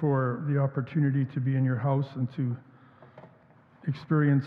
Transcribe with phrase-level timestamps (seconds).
[0.00, 2.56] for the opportunity to be in your house and to
[3.88, 4.46] experience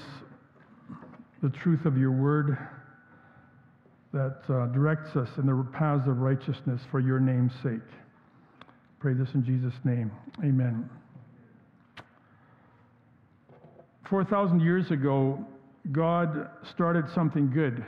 [1.43, 2.57] the truth of your word
[4.13, 7.81] that uh, directs us in the paths of righteousness for your name's sake.
[8.99, 10.09] Pray this in Jesus' name.
[10.43, 10.89] Amen.
[14.09, 15.45] 4,000 years ago,
[15.91, 17.83] God started something good.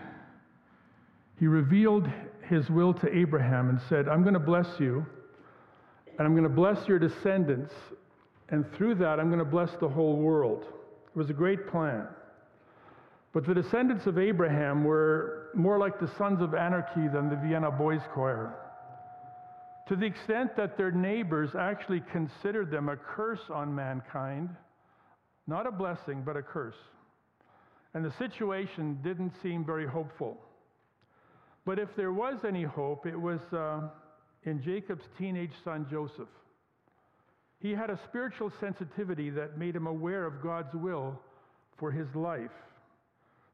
[1.40, 2.08] He revealed
[2.48, 5.06] his will to Abraham and said, I'm going to bless you,
[6.18, 7.74] and I'm going to bless your descendants,
[8.50, 10.64] and through that, I'm going to bless the whole world.
[10.64, 12.08] It was a great plan.
[13.34, 17.70] But the descendants of Abraham were more like the sons of anarchy than the Vienna
[17.70, 18.56] Boys Choir.
[19.90, 24.50] To the extent that their neighbors actually considered them a curse on mankind,
[25.46, 26.76] not a blessing, but a curse.
[27.94, 30.38] And the situation didn't seem very hopeful.
[31.66, 33.82] But if there was any hope, it was uh,
[34.48, 36.30] in Jacob's teenage son Joseph.
[37.60, 41.20] He had a spiritual sensitivity that made him aware of God's will
[41.78, 42.52] for his life.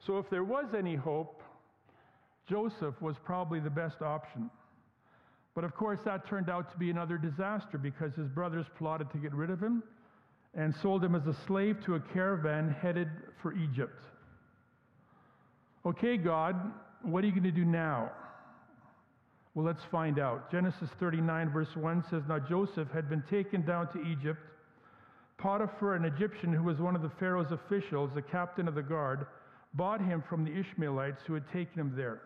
[0.05, 1.41] So if there was any hope,
[2.47, 4.51] Joseph was probably the best option.
[5.55, 9.17] But of course, that turned out to be another disaster because his brothers plotted to
[9.17, 9.81] get rid of him
[10.53, 13.09] and sold him as a slave to a caravan headed
[13.41, 14.03] for Egypt.
[15.85, 16.55] Okay, God,
[17.01, 18.11] what are you going to do now?
[19.55, 20.51] Well, let's find out.
[20.51, 24.39] Genesis 39, verse 1 says Now Joseph had been taken down to Egypt.
[25.37, 29.27] Potiphar, an Egyptian who was one of the Pharaoh's officials, the captain of the guard,
[29.75, 32.21] bought him from the Ishmaelites who had taken him there.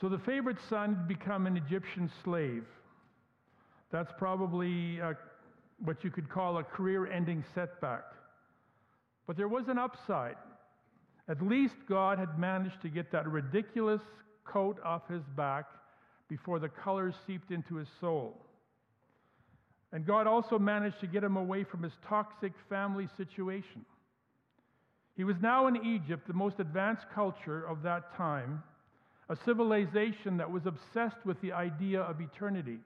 [0.00, 2.64] So the favorite son had become an Egyptian slave.
[3.90, 5.14] That's probably uh,
[5.84, 8.02] what you could call a career ending setback.
[9.26, 10.36] But there was an upside.
[11.28, 14.02] At least God had managed to get that ridiculous
[14.44, 15.66] coat off his back
[16.28, 18.40] before the colors seeped into his soul.
[19.92, 23.84] And God also managed to get him away from his toxic family situation.
[25.16, 28.62] He was now in Egypt, the most advanced culture of that time,
[29.28, 32.78] a civilization that was obsessed with the idea of eternity.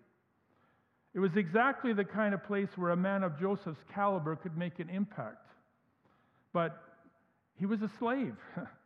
[1.15, 4.79] It was exactly the kind of place where a man of Joseph's caliber could make
[4.79, 5.47] an impact.
[6.53, 6.81] But
[7.59, 8.37] he was a slave,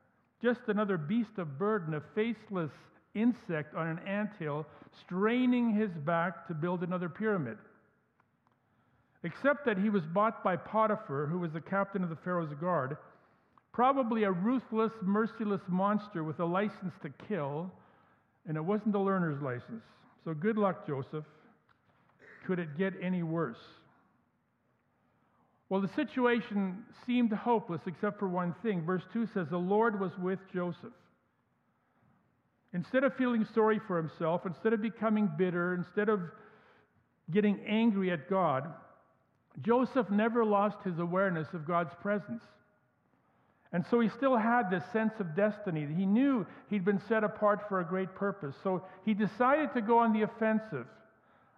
[0.42, 2.72] just another beast of burden, a faceless
[3.14, 4.66] insect on an anthill,
[5.00, 7.58] straining his back to build another pyramid.
[9.22, 12.97] Except that he was bought by Potiphar, who was the captain of the Pharaoh's guard,
[13.72, 17.70] probably a ruthless, merciless monster with a license to kill,
[18.48, 19.84] and it wasn't a learner's license.
[20.25, 21.25] So good luck, Joseph.
[22.47, 23.62] Could it get any worse?
[25.72, 28.82] Well, the situation seemed hopeless except for one thing.
[28.84, 30.92] Verse 2 says, The Lord was with Joseph.
[32.74, 36.20] Instead of feeling sorry for himself, instead of becoming bitter, instead of
[37.30, 38.70] getting angry at God,
[39.62, 42.42] Joseph never lost his awareness of God's presence.
[43.72, 45.86] And so he still had this sense of destiny.
[45.86, 48.54] He knew he'd been set apart for a great purpose.
[48.62, 50.86] So he decided to go on the offensive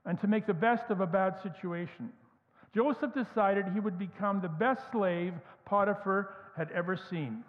[0.06, 2.12] and to make the best of a bad situation.
[2.74, 7.44] Joseph decided he would become the best slave Potiphar had ever seen.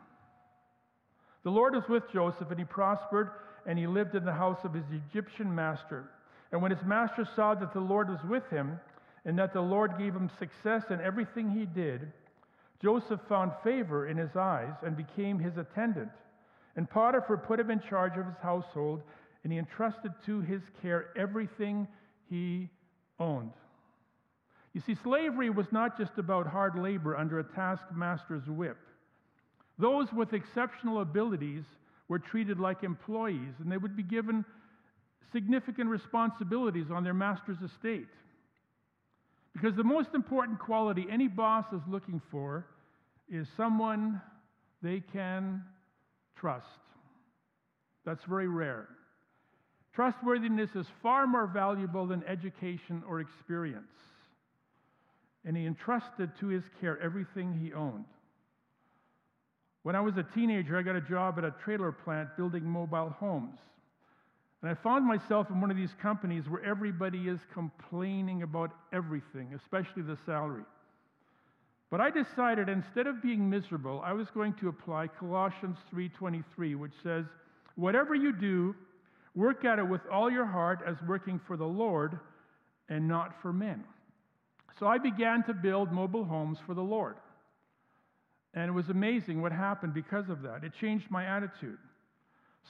[1.44, 3.31] The Lord was with Joseph, and he prospered,
[3.66, 6.09] and he lived in the house of his Egyptian master.
[6.52, 8.80] And when his master saw that the Lord was with him,
[9.25, 12.12] and that the Lord gave him success in everything he did,
[12.81, 16.12] Joseph found favor in his eyes and became his attendant.
[16.75, 19.02] And Potiphar put him in charge of his household,
[19.44, 21.88] and he entrusted to his care everything
[22.30, 22.69] he
[23.19, 23.53] owned.
[24.75, 28.75] You see, slavery was not just about hard labor under a taskmaster's whip.
[29.80, 31.63] Those with exceptional abilities
[32.09, 34.44] were treated like employees, and they would be given
[35.31, 38.09] significant responsibilities on their master's estate.
[39.53, 42.66] Because the most important quality any boss is looking for
[43.31, 44.22] is someone
[44.84, 45.63] they can
[46.36, 46.66] trust.
[48.06, 48.89] That's very rare.
[49.94, 53.88] Trustworthiness is far more valuable than education or experience
[55.45, 58.06] and he entrusted to his care everything he owned.
[59.83, 63.12] When I was a teenager, I got a job at a trailer plant building mobile
[63.19, 63.59] homes.
[64.62, 69.53] And I found myself in one of these companies where everybody is complaining about everything,
[69.53, 70.63] especially the salary.
[71.92, 76.95] But I decided instead of being miserable, I was going to apply Colossians 3:23, which
[77.03, 77.27] says,
[77.75, 78.75] "Whatever you do,
[79.36, 82.19] work at it with all your heart as working for the Lord
[82.89, 83.83] and not for men."
[84.80, 87.16] So I began to build mobile homes for the Lord.
[88.54, 90.63] And it was amazing what happened because of that.
[90.63, 91.77] It changed my attitude.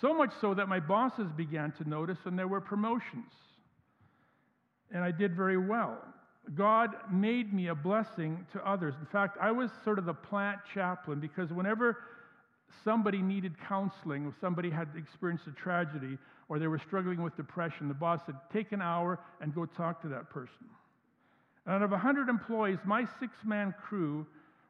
[0.01, 3.31] So much so that my bosses began to notice, and there were promotions.
[4.91, 5.97] And I did very well.
[6.53, 8.93] God made me a blessing to others.
[8.99, 11.97] In fact, I was sort of the plant chaplain because whenever
[12.83, 16.17] somebody needed counseling, if somebody had experienced a tragedy
[16.49, 20.01] or they were struggling with depression, the boss said, Take an hour and go talk
[20.03, 20.67] to that person.
[21.67, 24.25] Out of 100 employees, my six man crew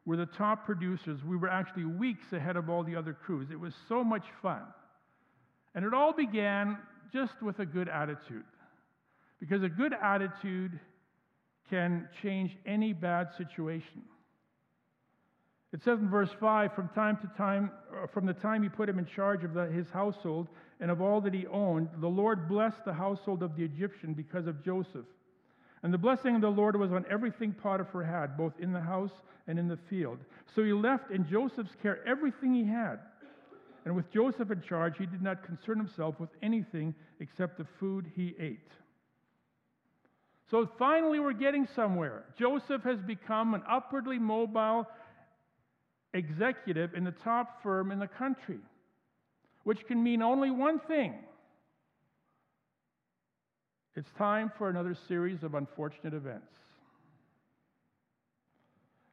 [0.06, 1.20] were the top producers.
[1.24, 3.48] We were actually weeks ahead of all the other crews.
[3.50, 4.62] It was so much fun.
[5.74, 6.78] And it all began
[7.12, 8.44] just with a good attitude.
[9.40, 10.78] Because a good attitude
[11.68, 14.02] can change any bad situation.
[15.72, 17.70] It says in verse 5 from time to time,
[18.14, 20.48] from the time he put him in charge of the, his household
[20.80, 24.46] and of all that he owned, the Lord blessed the household of the Egyptian because
[24.46, 25.04] of Joseph.
[25.82, 29.12] And the blessing of the Lord was on everything Potiphar had, both in the house
[29.46, 30.18] and in the field.
[30.54, 32.98] So he left in Joseph's care everything he had.
[33.84, 38.10] And with Joseph in charge, he did not concern himself with anything except the food
[38.16, 38.70] he ate.
[40.50, 42.24] So finally, we're getting somewhere.
[42.38, 44.86] Joseph has become an upwardly mobile
[46.14, 48.58] executive in the top firm in the country,
[49.64, 51.14] which can mean only one thing
[53.96, 56.52] it's time for another series of unfortunate events.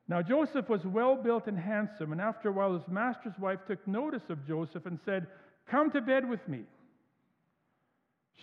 [0.10, 3.86] Now, Joseph was well built and handsome, and after a while, his master's wife took
[3.88, 5.28] notice of Joseph and said,
[5.72, 6.64] Come to bed with me.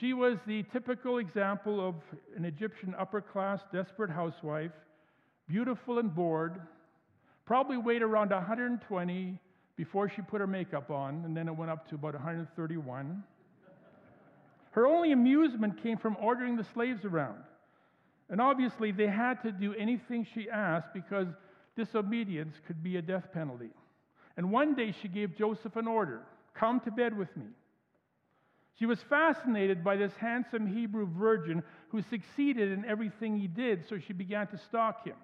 [0.00, 1.94] She was the typical example of
[2.34, 4.72] an Egyptian upper class, desperate housewife,
[5.46, 6.58] beautiful and bored,
[7.44, 9.38] probably weighed around 120
[9.76, 13.22] before she put her makeup on, and then it went up to about 131.
[14.70, 17.43] Her only amusement came from ordering the slaves around.
[18.28, 21.26] And obviously, they had to do anything she asked because
[21.76, 23.70] disobedience could be a death penalty.
[24.37, 26.22] And one day she gave Joseph an order
[26.55, 27.46] Come to bed with me.
[28.78, 33.99] She was fascinated by this handsome Hebrew virgin who succeeded in everything he did, so
[33.99, 35.16] she began to stalk him.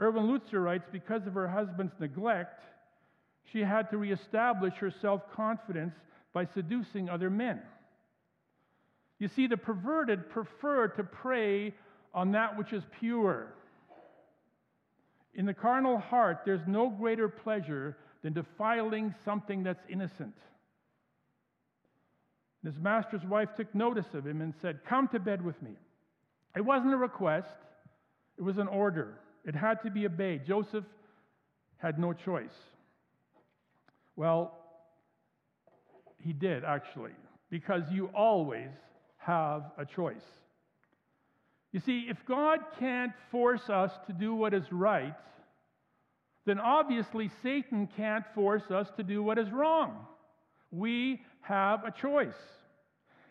[0.00, 2.62] Erwin Lutzer writes because of her husband's neglect,
[3.52, 5.94] she had to reestablish her self confidence
[6.32, 7.60] by seducing other men.
[9.18, 11.74] You see, the perverted prefer to prey
[12.12, 13.54] on that which is pure.
[15.34, 20.34] In the carnal heart, there's no greater pleasure than defiling something that's innocent.
[22.64, 25.72] His master's wife took notice of him and said, Come to bed with me.
[26.56, 27.48] It wasn't a request,
[28.38, 29.18] it was an order.
[29.44, 30.46] It had to be obeyed.
[30.46, 30.84] Joseph
[31.76, 32.54] had no choice.
[34.16, 34.58] Well,
[36.18, 37.12] he did actually,
[37.50, 38.70] because you always
[39.26, 40.24] have a choice.
[41.72, 45.14] You see, if God can't force us to do what is right,
[46.46, 50.06] then obviously Satan can't force us to do what is wrong.
[50.70, 52.34] We have a choice.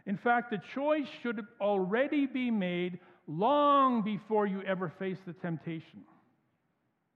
[0.05, 6.01] In fact, the choice should already be made long before you ever face the temptation.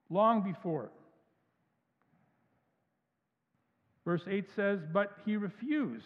[0.10, 0.92] Long before.
[4.06, 6.06] Verse 8 says, But he refused.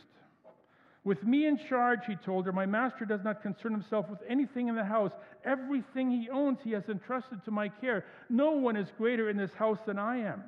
[1.03, 4.67] With me in charge, he told her, my master does not concern himself with anything
[4.67, 5.11] in the house.
[5.43, 8.05] Everything he owns, he has entrusted to my care.
[8.29, 10.43] No one is greater in this house than I am.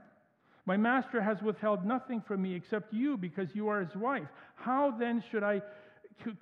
[0.66, 4.28] My master has withheld nothing from me except you because you are his wife.
[4.56, 5.62] How then should I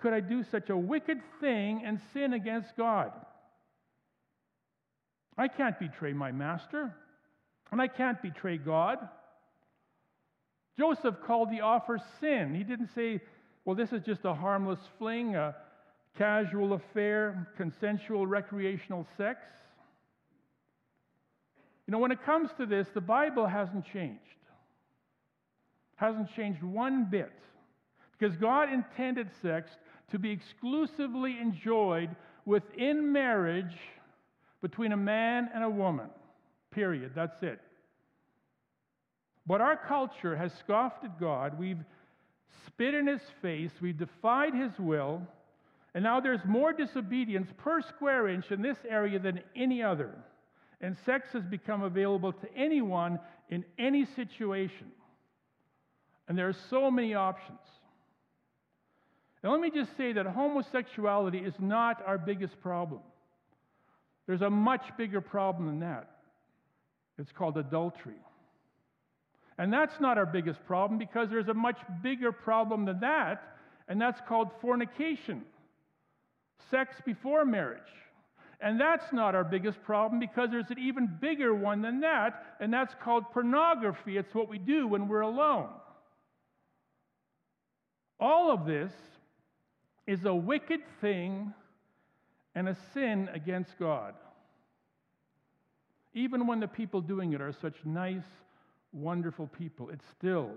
[0.02, 3.12] could I do such a wicked thing and sin against God?
[5.38, 6.94] I can't betray my master,
[7.72, 8.98] and I can't betray God.
[10.78, 12.54] Joseph called the offer sin.
[12.54, 13.22] He didn't say,
[13.66, 15.56] well, this is just a harmless fling, a
[16.18, 19.40] casual affair, consensual recreational sex.
[21.88, 24.20] You know, when it comes to this, the Bible hasn't changed.
[25.96, 27.32] Hasn't changed one bit.
[28.18, 29.70] Because God intended sex
[30.12, 32.10] to be exclusively enjoyed
[32.46, 33.76] within marriage
[34.62, 36.08] between a man and a woman.
[36.72, 37.12] Period.
[37.16, 37.60] That's it.
[39.46, 41.58] But our culture has scoffed at God.
[41.60, 41.84] We've
[42.68, 43.72] spit in his face.
[43.82, 45.22] We've defied his will.
[45.94, 50.12] And now there's more disobedience per square inch in this area than any other.
[50.80, 54.92] And sex has become available to anyone in any situation.
[56.28, 57.60] And there are so many options.
[59.44, 63.02] Now, let me just say that homosexuality is not our biggest problem.
[64.28, 66.10] There's a much bigger problem than that.
[67.18, 68.20] It's called adultery.
[69.58, 73.56] And that's not our biggest problem because there's a much bigger problem than that,
[73.88, 75.44] and that's called fornication
[76.70, 77.82] sex before marriage.
[78.62, 82.72] And that's not our biggest problem because there's an even bigger one than that, and
[82.72, 84.18] that's called pornography.
[84.18, 85.70] It's what we do when we're alone.
[88.20, 88.92] All of this
[90.06, 91.54] is a wicked thing
[92.54, 94.14] and a sin against God.
[96.14, 98.26] Even when the people doing it are such nice,
[98.94, 100.52] wonderful people, it's still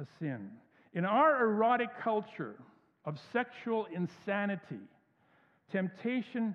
[0.00, 0.50] a sin.
[0.94, 2.56] In our erotic culture
[3.04, 4.80] of sexual insanity,
[5.70, 6.54] temptation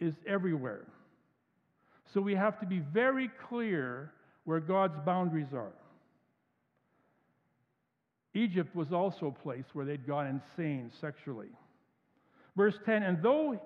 [0.00, 0.86] is everywhere.
[2.12, 4.12] So we have to be very clear
[4.44, 5.72] where God's boundaries are.
[8.34, 11.48] Egypt was also a place where they'd gone insane sexually.
[12.56, 13.60] Verse 10 And though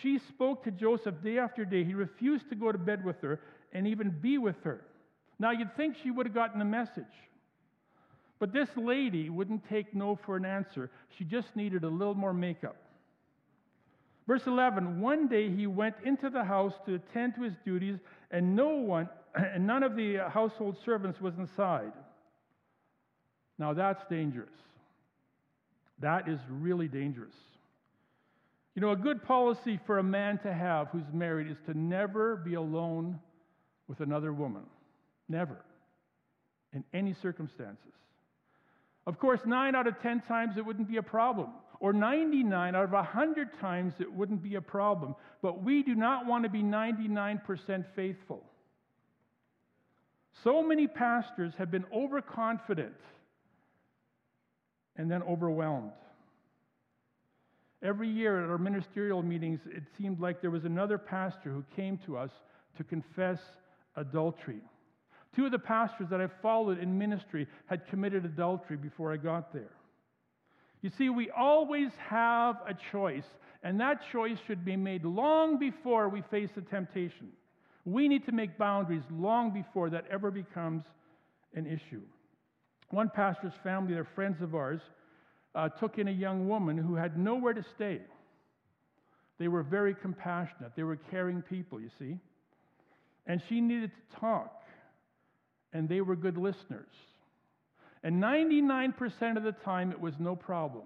[0.00, 3.40] she spoke to Joseph day after day, he refused to go to bed with her
[3.72, 4.84] and even be with her.
[5.42, 7.04] Now you'd think she would have gotten the message.
[8.38, 10.88] But this lady wouldn't take no for an answer.
[11.18, 12.76] She just needed a little more makeup.
[14.28, 17.98] Verse 11 One day he went into the house to attend to his duties,
[18.30, 21.92] and no one, and none of the household servants was inside.
[23.58, 24.54] Now that's dangerous.
[25.98, 27.34] That is really dangerous.
[28.76, 32.36] You know, a good policy for a man to have who's married is to never
[32.36, 33.18] be alone
[33.88, 34.62] with another woman.
[35.32, 35.64] Never.
[36.74, 37.94] In any circumstances.
[39.06, 41.48] Of course, nine out of 10 times it wouldn't be a problem,
[41.80, 45.16] or 99 out of 100 times it wouldn't be a problem.
[45.40, 48.44] But we do not want to be 99% faithful.
[50.44, 52.94] So many pastors have been overconfident
[54.96, 55.92] and then overwhelmed.
[57.82, 61.98] Every year at our ministerial meetings, it seemed like there was another pastor who came
[62.06, 62.30] to us
[62.76, 63.38] to confess
[63.96, 64.60] adultery.
[65.34, 69.52] Two of the pastors that I followed in ministry had committed adultery before I got
[69.52, 69.70] there.
[70.82, 73.24] You see, we always have a choice,
[73.62, 77.28] and that choice should be made long before we face the temptation.
[77.84, 80.84] We need to make boundaries long before that ever becomes
[81.54, 82.02] an issue.
[82.90, 84.80] One pastor's family, they're friends of ours,
[85.54, 88.00] uh, took in a young woman who had nowhere to stay.
[89.38, 90.72] They were very compassionate.
[90.76, 92.18] They were caring people, you see.
[93.26, 94.61] And she needed to talk
[95.72, 96.94] and they were good listeners.
[98.02, 100.84] And 99% of the time, it was no problem.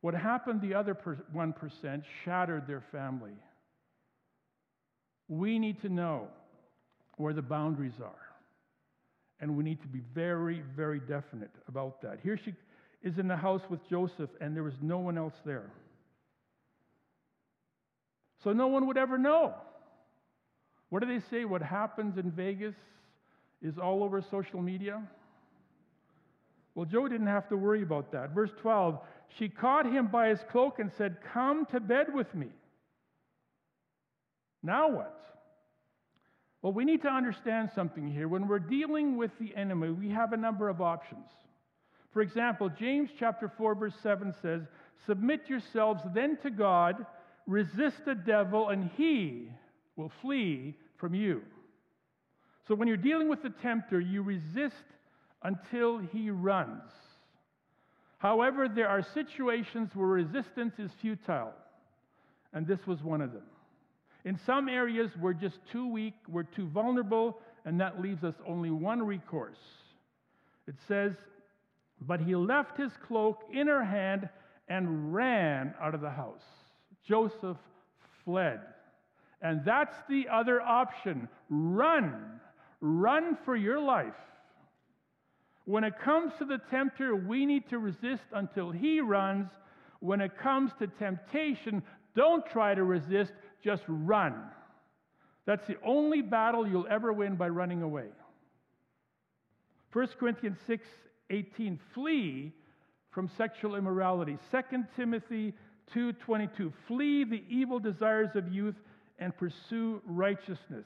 [0.00, 0.94] What happened the other
[1.34, 3.32] 1% shattered their family.
[5.28, 6.28] We need to know
[7.16, 8.12] where the boundaries are.
[9.40, 12.18] And we need to be very, very definite about that.
[12.22, 12.54] Here she
[13.02, 15.70] is in the house with Joseph, and there was no one else there.
[18.42, 19.54] So no one would ever know.
[20.90, 21.44] What do they say?
[21.44, 22.74] What happens in Vegas
[23.64, 25.02] is all over social media?
[26.74, 28.30] Well, Joe didn't have to worry about that.
[28.30, 29.00] Verse 12
[29.38, 32.48] She caught him by his cloak and said, Come to bed with me.
[34.62, 35.20] Now what?
[36.62, 38.26] Well, we need to understand something here.
[38.28, 41.26] When we're dealing with the enemy, we have a number of options.
[42.12, 44.62] For example, James chapter 4 verse 7 says,
[45.06, 47.06] "Submit yourselves then to God,
[47.46, 49.52] resist the devil and he
[49.96, 51.42] will flee from you."
[52.66, 54.84] So when you're dealing with the tempter, you resist
[55.42, 56.90] until he runs.
[58.18, 61.52] However, there are situations where resistance is futile,
[62.54, 63.42] and this was one of them.
[64.24, 68.70] In some areas, we're just too weak, we're too vulnerable, and that leaves us only
[68.70, 69.58] one recourse.
[70.66, 71.12] It says,
[72.00, 74.30] But he left his cloak in her hand
[74.68, 76.44] and ran out of the house.
[77.06, 77.58] Joseph
[78.24, 78.60] fled.
[79.42, 82.33] And that's the other option run
[82.86, 84.12] Run for your life.
[85.64, 89.48] When it comes to the tempter, we need to resist until he runs.
[90.00, 91.82] When it comes to temptation,
[92.14, 94.34] don't try to resist, just run.
[95.46, 98.08] That's the only battle you'll ever win by running away.
[99.94, 100.86] 1 Corinthians 6
[101.30, 102.52] 18, flee
[103.12, 104.36] from sexual immorality.
[104.50, 105.54] 2 Timothy
[105.94, 108.76] 2:22, flee the evil desires of youth
[109.18, 110.84] and pursue righteousness.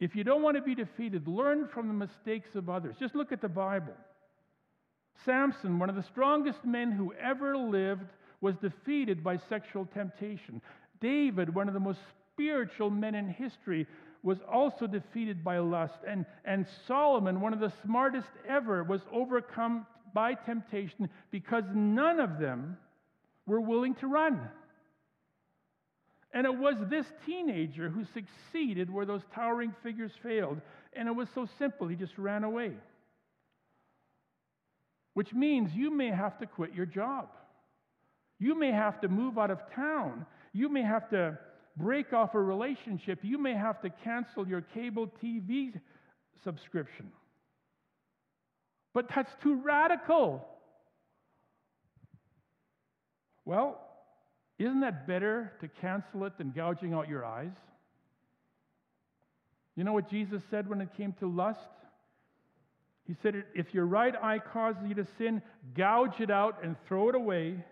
[0.00, 2.96] If you don't want to be defeated, learn from the mistakes of others.
[2.98, 3.94] Just look at the Bible.
[5.24, 8.06] Samson, one of the strongest men who ever lived,
[8.40, 10.62] was defeated by sexual temptation.
[11.00, 11.98] David, one of the most
[12.32, 13.86] spiritual men in history,
[14.22, 15.98] was also defeated by lust.
[16.06, 22.38] And, and Solomon, one of the smartest ever, was overcome by temptation because none of
[22.38, 22.76] them
[23.46, 24.48] were willing to run.
[26.32, 30.60] And it was this teenager who succeeded where those towering figures failed.
[30.92, 32.72] And it was so simple, he just ran away.
[35.14, 37.28] Which means you may have to quit your job.
[38.38, 40.26] You may have to move out of town.
[40.52, 41.38] You may have to
[41.76, 43.20] break off a relationship.
[43.22, 45.72] You may have to cancel your cable TV
[46.44, 47.10] subscription.
[48.94, 50.46] But that's too radical.
[53.44, 53.80] Well,
[54.58, 57.52] Isn't that better to cancel it than gouging out your eyes?
[59.76, 61.60] You know what Jesus said when it came to lust?
[63.06, 65.40] He said, If your right eye causes you to sin,
[65.76, 67.64] gouge it out and throw it away.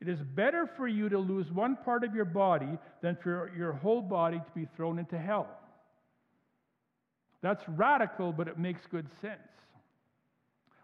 [0.00, 3.72] It is better for you to lose one part of your body than for your
[3.72, 5.48] whole body to be thrown into hell.
[7.42, 9.40] That's radical, but it makes good sense.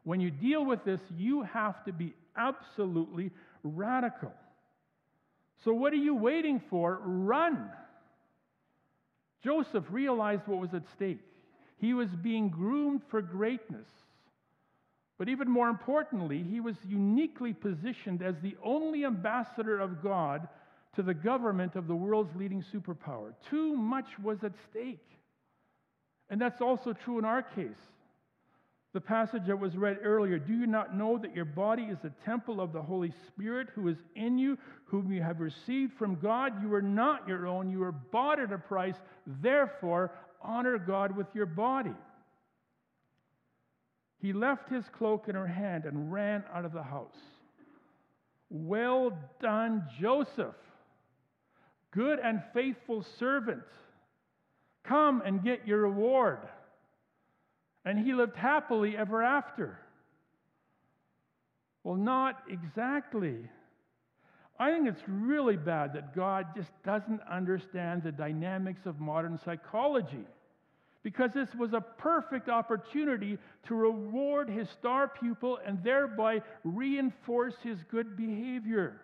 [0.05, 3.31] When you deal with this, you have to be absolutely
[3.63, 4.33] radical.
[5.65, 7.01] So, what are you waiting for?
[7.03, 7.71] Run.
[9.43, 11.21] Joseph realized what was at stake.
[11.79, 13.87] He was being groomed for greatness.
[15.19, 20.49] But even more importantly, he was uniquely positioned as the only ambassador of God
[20.95, 23.33] to the government of the world's leading superpower.
[23.51, 25.07] Too much was at stake.
[26.29, 27.77] And that's also true in our case.
[28.97, 32.25] The passage that was read earlier Do you not know that your body is a
[32.25, 36.63] temple of the Holy Spirit who is in you, whom you have received from God?
[36.63, 38.95] You are not your own, you are bought at a price.
[39.27, 41.93] Therefore, honor God with your body.
[44.19, 47.19] He left his cloak in her hand and ran out of the house.
[48.49, 49.13] Well
[49.43, 50.57] done, Joseph,
[51.91, 53.61] good and faithful servant.
[54.85, 56.39] Come and get your reward.
[57.87, 59.79] And he lived happily ever after.
[61.85, 63.49] Well, not exactly.
[64.59, 70.27] I think it's really bad that God just doesn't understand the dynamics of modern psychology
[71.05, 73.39] because this was a perfect opportunity
[73.69, 79.01] to reward his star pupil and thereby reinforce his good behavior.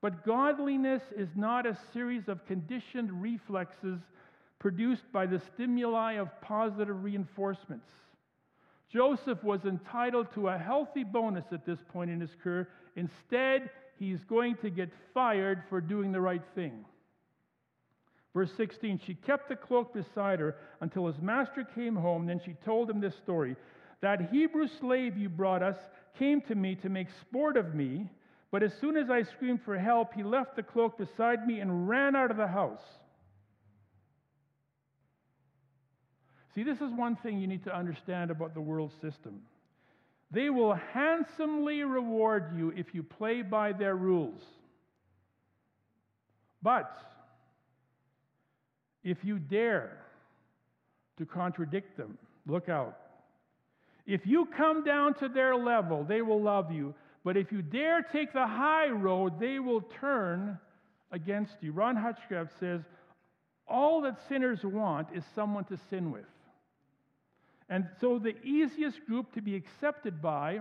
[0.00, 3.98] But godliness is not a series of conditioned reflexes
[4.66, 7.86] produced by the stimuli of positive reinforcements.
[8.92, 12.68] Joseph was entitled to a healthy bonus at this point in his career.
[12.96, 16.84] Instead, he's going to get fired for doing the right thing.
[18.34, 22.26] Verse 16 She kept the cloak beside her until his master came home.
[22.26, 23.54] Then she told him this story
[24.00, 25.78] That Hebrew slave you brought us
[26.18, 28.10] came to me to make sport of me,
[28.50, 31.88] but as soon as I screamed for help, he left the cloak beside me and
[31.88, 32.82] ran out of the house.
[36.56, 39.42] See, this is one thing you need to understand about the world system.
[40.30, 44.40] They will handsomely reward you if you play by their rules.
[46.62, 46.98] But
[49.04, 49.98] if you dare
[51.18, 52.16] to contradict them,
[52.46, 52.96] look out.
[54.06, 56.94] If you come down to their level, they will love you.
[57.22, 60.58] But if you dare take the high road, they will turn
[61.12, 61.72] against you.
[61.72, 62.80] Ron Hutchcraft says,
[63.68, 66.24] All that sinners want is someone to sin with.
[67.68, 70.60] And so the easiest group to be accepted by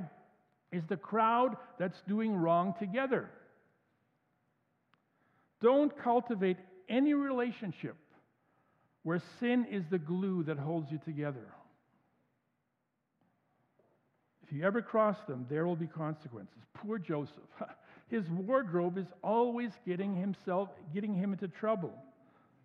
[0.72, 3.30] is the crowd that's doing wrong together.
[5.62, 6.58] Don't cultivate
[6.90, 7.96] any relationship
[9.04, 11.48] where sin is the glue that holds you together.
[14.44, 16.58] If you ever cross them, there will be consequences.
[16.74, 17.34] Poor Joseph.
[18.10, 21.94] His wardrobe is always getting himself getting him into trouble.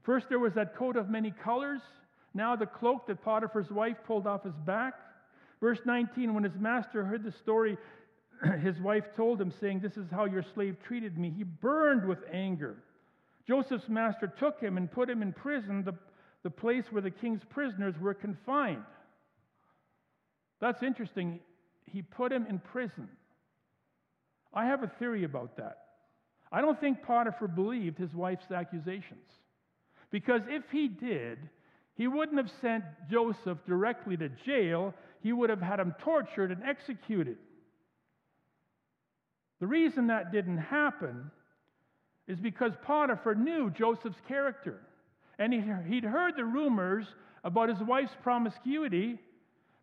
[0.03, 1.81] First there was that coat of many colors,
[2.35, 4.95] now the cloak that Potiphar's wife pulled off his back.
[5.61, 7.77] Verse 19, when his master heard the story,
[8.63, 11.33] his wife told him, saying, This is how your slave treated me.
[11.37, 12.77] He burned with anger.
[13.47, 15.95] Joseph's master took him and put him in prison, the
[16.43, 18.85] the place where the king's prisoners were confined.
[20.61, 21.41] That's interesting.
[21.87, 23.09] He put him in prison.
[24.53, 25.79] I have a theory about that.
[26.53, 29.29] I don't think Potiphar believed his wife's accusations.
[30.11, 31.39] Because if he did,
[32.01, 36.63] he wouldn't have sent Joseph directly to jail, he would have had him tortured and
[36.65, 37.37] executed.
[39.61, 41.31] The reason that didn't happen
[42.27, 44.81] is because Potiphar knew Joseph's character.
[45.39, 47.05] And he'd heard the rumors
[47.45, 49.19] about his wife's promiscuity,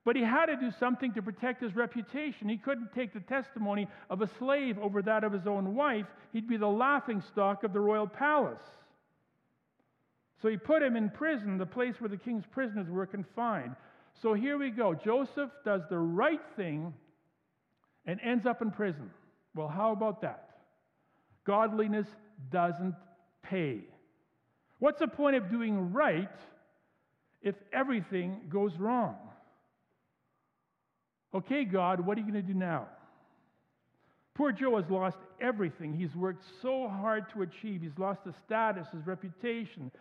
[0.03, 2.49] but he had to do something to protect his reputation.
[2.49, 6.07] He couldn't take the testimony of a slave over that of his own wife.
[6.33, 8.57] He'd be the laughing stock of the royal palace.
[10.41, 13.75] So he put him in prison, the place where the king's prisoners were confined.
[14.21, 14.93] So here we go.
[14.93, 16.93] Joseph does the right thing
[18.05, 19.09] and ends up in prison.
[19.55, 20.49] Well, how about that?
[21.45, 22.07] Godliness
[22.51, 22.95] doesn't
[23.41, 23.79] pay.
[24.79, 26.29] What's the point of doing right
[27.41, 29.15] if everything goes wrong?
[31.33, 32.87] Okay, God, what are you going to do now?
[34.35, 37.81] Poor Joe has lost everything he's worked so hard to achieve.
[37.81, 39.91] He's lost his status, his reputation,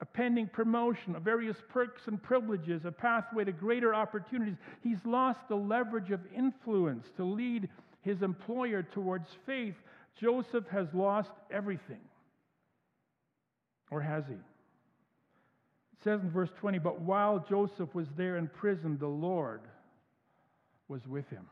[0.00, 4.56] a pending promotion, various perks and privileges, a pathway to greater opportunities.
[4.82, 7.68] He's lost the leverage of influence to lead
[8.02, 9.74] his employer towards faith.
[10.20, 12.00] Joseph has lost everything.
[13.90, 14.34] Or has he?
[14.34, 19.60] It says in verse 20, But while Joseph was there in prison, the Lord
[20.88, 21.46] was with him.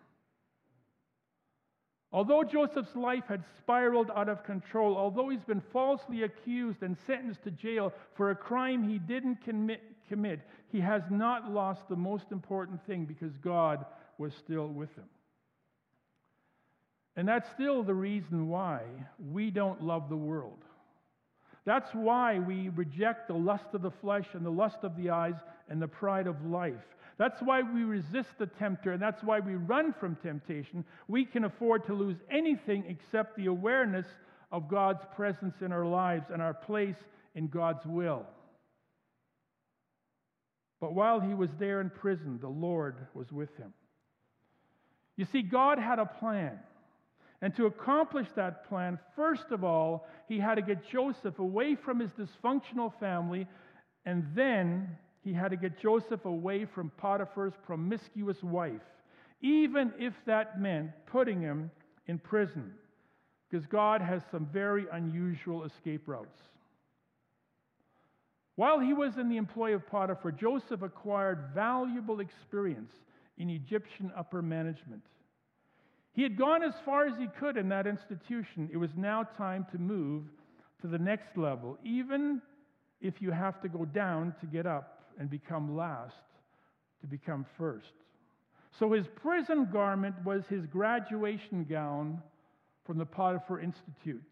[2.13, 7.43] Although Joseph's life had spiraled out of control, although he's been falsely accused and sentenced
[7.45, 12.27] to jail for a crime he didn't commit, commit, he has not lost the most
[12.31, 13.87] important thing because God
[14.19, 15.09] was still with him.
[17.17, 18.83] And that's still the reason why
[19.33, 20.65] we don't love the world.
[21.65, 25.37] That's why we reject the lust of the flesh and the lust of the eyes
[25.69, 26.75] and the pride of life.
[27.19, 30.85] That's why we resist the tempter, and that's why we run from temptation.
[31.09, 34.07] We can afford to lose anything except the awareness
[34.51, 36.97] of God's presence in our lives and our place
[37.35, 38.27] in God's will.
[40.81, 43.73] But while he was there in prison, the Lord was with him.
[45.17, 46.59] You see, God had a plan.
[47.41, 52.01] And to accomplish that plan, first of all, he had to get Joseph away from
[52.01, 53.47] his dysfunctional family,
[54.05, 58.83] and then he had to get Joseph away from Potiphar's promiscuous wife,
[59.41, 61.71] even if that meant putting him
[62.07, 62.73] in prison,
[63.49, 66.41] because God has some very unusual escape routes.
[68.57, 72.93] While he was in the employ of Potiphar, Joseph acquired valuable experience
[73.39, 75.03] in Egyptian upper management.
[76.13, 78.69] He had gone as far as he could in that institution.
[78.71, 80.25] It was now time to move
[80.83, 82.43] to the next level, even
[83.01, 86.15] if you have to go down to get up and become last
[87.01, 87.93] to become first.
[88.79, 92.23] So his prison garment was his graduation gown
[92.85, 94.23] from the Potiphar Institute.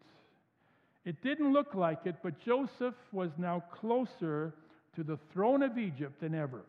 [1.05, 4.53] It didn't look like it, but Joseph was now closer
[4.95, 6.63] to the throne of Egypt than ever.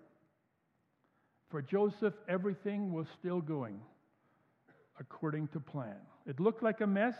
[1.50, 3.80] For Joseph, everything was still going
[4.98, 5.96] according to plan.
[6.26, 7.14] It looked like a mess,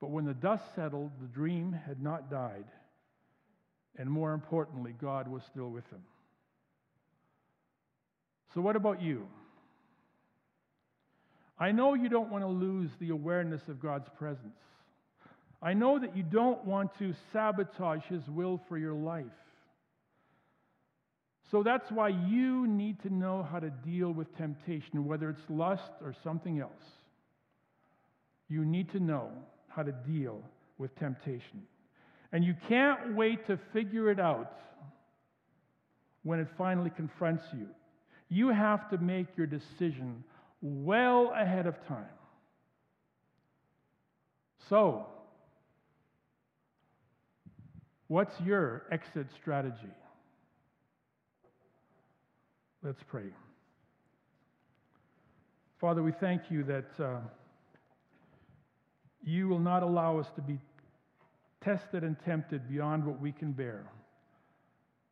[0.00, 2.66] but when the dust settled, the dream had not died.
[3.98, 6.02] And more importantly, God was still with him.
[8.54, 9.26] So, what about you?
[11.58, 14.58] I know you don't want to lose the awareness of God's presence.
[15.62, 19.24] I know that you don't want to sabotage His will for your life.
[21.50, 25.90] So that's why you need to know how to deal with temptation, whether it's lust
[26.02, 26.72] or something else.
[28.48, 29.30] You need to know
[29.68, 30.42] how to deal
[30.76, 31.62] with temptation.
[32.36, 34.52] And you can't wait to figure it out
[36.22, 37.66] when it finally confronts you.
[38.28, 40.22] You have to make your decision
[40.60, 42.04] well ahead of time.
[44.68, 45.06] So,
[48.08, 49.94] what's your exit strategy?
[52.82, 53.30] Let's pray.
[55.80, 57.16] Father, we thank you that uh,
[59.24, 60.58] you will not allow us to be
[61.62, 63.84] tested and tempted beyond what we can bear,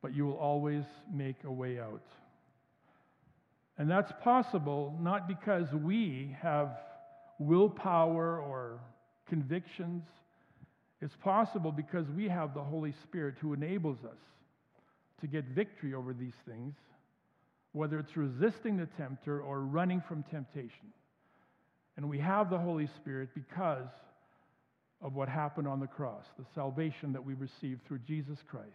[0.03, 2.05] but you will always make a way out.
[3.79, 6.79] And that's possible not because we have
[7.39, 8.79] willpower or
[9.29, 10.05] convictions.
[11.01, 14.19] It's possible because we have the Holy Spirit who enables us
[15.21, 16.75] to get victory over these things
[17.75, 20.93] whether it's resisting the tempter or running from temptation.
[21.97, 23.89] And we have the Holy Spirit because
[25.03, 28.69] of what happened on the cross, the salvation that we received through Jesus Christ,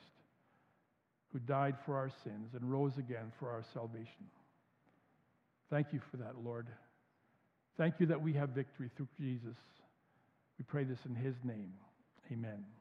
[1.31, 4.25] who died for our sins and rose again for our salvation.
[5.69, 6.67] Thank you for that, Lord.
[7.77, 9.55] Thank you that we have victory through Jesus.
[10.57, 11.73] We pray this in his name.
[12.31, 12.78] Amen.